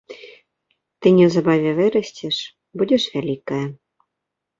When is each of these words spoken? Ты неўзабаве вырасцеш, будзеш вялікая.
Ты 1.01 1.11
неўзабаве 1.17 1.71
вырасцеш, 1.79 2.35
будзеш 2.83 3.03
вялікая. 3.17 3.61